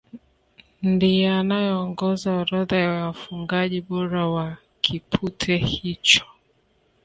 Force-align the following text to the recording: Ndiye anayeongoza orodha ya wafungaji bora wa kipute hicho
Ndiye 0.91 1.29
anayeongoza 1.29 2.29
orodha 2.41 2.77
ya 2.77 2.91
wafungaji 2.91 3.79
bora 3.89 4.23
wa 4.35 4.57
kipute 4.81 5.57
hicho 5.57 6.25